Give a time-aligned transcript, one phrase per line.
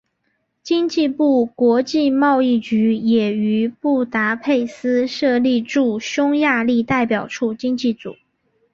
[0.63, 8.15] 经济部国际贸易局也于布达佩斯设立驻匈牙利代表处经济组。